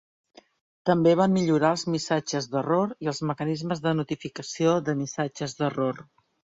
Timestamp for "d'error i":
2.55-3.13